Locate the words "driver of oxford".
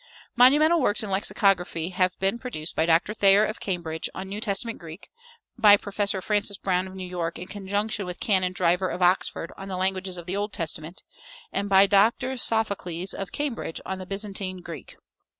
8.51-9.51